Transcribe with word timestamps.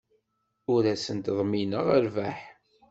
Ur 0.73 0.83
asent-ḍmineɣ 0.93 1.85
rrbeḥ. 2.05 2.39